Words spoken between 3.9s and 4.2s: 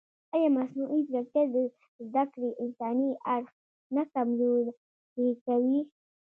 نه